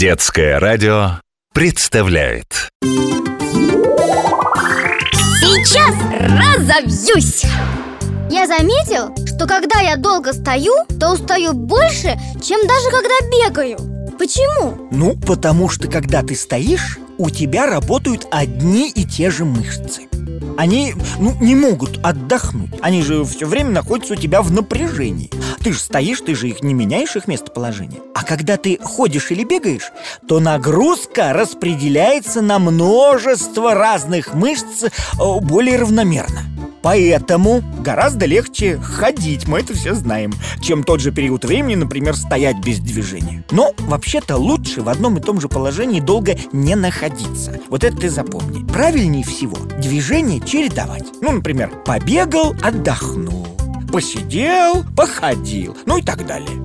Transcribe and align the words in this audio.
Детское 0.00 0.58
радио 0.58 1.20
представляет. 1.52 2.70
Сейчас 5.42 5.94
разовьюсь! 6.56 7.44
Я 8.30 8.46
заметил, 8.46 9.14
что 9.26 9.46
когда 9.46 9.80
я 9.80 9.96
долго 9.96 10.32
стою, 10.32 10.72
то 10.98 11.12
устаю 11.12 11.52
больше, 11.52 12.18
чем 12.42 12.66
даже 12.66 12.90
когда 12.90 13.14
бегаю. 13.30 13.76
Почему? 14.18 14.88
Ну, 14.90 15.18
потому 15.18 15.68
что 15.68 15.86
когда 15.86 16.22
ты 16.22 16.34
стоишь, 16.34 16.98
у 17.18 17.28
тебя 17.28 17.66
работают 17.66 18.26
одни 18.30 18.88
и 18.88 19.04
те 19.04 19.30
же 19.30 19.44
мышцы. 19.44 20.08
Они 20.56 20.94
ну, 21.18 21.36
не 21.42 21.54
могут 21.54 22.02
отдохнуть. 22.02 22.70
Они 22.80 23.02
же 23.02 23.22
все 23.26 23.44
время 23.46 23.72
находятся 23.72 24.14
у 24.14 24.16
тебя 24.16 24.40
в 24.40 24.50
напряжении 24.50 25.30
Ты 25.62 25.72
же 25.72 25.78
стоишь, 25.78 26.20
ты 26.20 26.34
же 26.34 26.48
их 26.48 26.62
не 26.62 26.74
меняешь, 26.74 27.16
их 27.16 27.28
местоположение 27.28 28.00
А 28.14 28.24
когда 28.24 28.56
ты 28.56 28.78
ходишь 28.82 29.30
или 29.30 29.44
бегаешь, 29.44 29.92
то 30.26 30.40
нагрузка 30.40 31.32
распределяется 31.32 32.40
на 32.40 32.58
множество 32.58 33.74
разных 33.74 34.34
мышц 34.34 34.84
э, 34.84 34.88
более 35.40 35.76
равномерно 35.76 36.40
Поэтому 36.82 37.62
гораздо 37.80 38.26
легче 38.26 38.78
ходить, 38.78 39.46
мы 39.46 39.60
это 39.60 39.74
все 39.74 39.94
знаем, 39.94 40.32
чем 40.62 40.82
тот 40.82 41.00
же 41.00 41.12
период 41.12 41.44
времени, 41.44 41.74
например, 41.74 42.16
стоять 42.16 42.58
без 42.64 42.78
движения. 42.80 43.44
Но 43.50 43.74
вообще-то 43.78 44.36
лучше 44.36 44.80
в 44.80 44.88
одном 44.88 45.18
и 45.18 45.20
том 45.20 45.40
же 45.40 45.48
положении 45.48 46.00
долго 46.00 46.36
не 46.52 46.74
находиться. 46.74 47.60
Вот 47.68 47.84
это 47.84 47.96
ты 47.96 48.08
запомни. 48.08 48.66
Правильнее 48.66 49.24
всего 49.24 49.56
движение 49.78 50.40
чередовать. 50.40 51.04
Ну, 51.20 51.32
например, 51.32 51.70
побегал, 51.84 52.54
отдохнул, 52.62 53.46
посидел, 53.90 54.84
походил, 54.96 55.76
ну 55.86 55.98
и 55.98 56.02
так 56.02 56.26
далее. 56.26 56.58